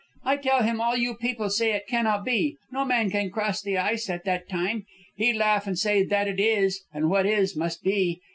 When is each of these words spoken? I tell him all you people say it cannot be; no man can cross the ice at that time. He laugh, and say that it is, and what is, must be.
I 0.25 0.37
tell 0.37 0.63
him 0.63 0.81
all 0.81 0.97
you 0.97 1.13
people 1.13 1.51
say 1.51 1.73
it 1.73 1.85
cannot 1.87 2.25
be; 2.25 2.57
no 2.71 2.83
man 2.83 3.11
can 3.11 3.29
cross 3.29 3.61
the 3.61 3.77
ice 3.77 4.09
at 4.09 4.25
that 4.25 4.49
time. 4.49 4.83
He 5.15 5.31
laugh, 5.31 5.67
and 5.67 5.77
say 5.77 6.03
that 6.03 6.27
it 6.27 6.39
is, 6.39 6.83
and 6.91 7.07
what 7.07 7.27
is, 7.27 7.55
must 7.55 7.83
be. 7.83 8.19